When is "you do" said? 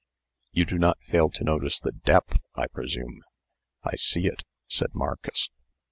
0.51-0.79